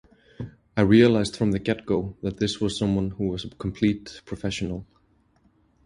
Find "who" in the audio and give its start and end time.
3.11-3.27